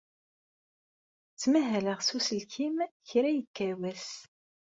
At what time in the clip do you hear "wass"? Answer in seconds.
3.79-4.09